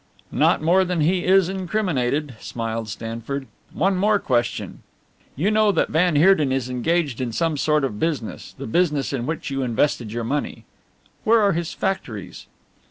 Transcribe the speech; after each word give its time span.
"Not 0.31 0.63
more 0.63 0.83
than 0.83 1.01
he 1.01 1.25
is 1.25 1.47
incriminated," 1.47 2.33
smiled 2.39 2.89
Stanford. 2.89 3.45
"One 3.71 3.97
more 3.97 4.17
question. 4.17 4.81
You 5.35 5.51
know 5.51 5.71
that 5.73 5.89
van 5.91 6.15
Heerden 6.15 6.51
is 6.51 6.71
engaged 6.71 7.21
in 7.21 7.31
some 7.31 7.55
sort 7.55 7.83
of 7.83 7.99
business 7.99 8.53
the 8.57 8.65
business 8.65 9.13
in 9.13 9.27
which 9.27 9.51
you 9.51 9.61
invested 9.61 10.11
your 10.11 10.23
money. 10.23 10.65
Where 11.23 11.41
are 11.41 11.51
his 11.53 11.73
factories?" 11.75 12.47